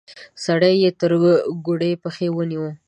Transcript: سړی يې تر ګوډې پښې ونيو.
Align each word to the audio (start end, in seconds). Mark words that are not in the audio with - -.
سړی 0.45 0.73
يې 0.83 0.89
تر 0.99 1.11
ګوډې 1.65 1.91
پښې 2.03 2.27
ونيو. 2.31 2.67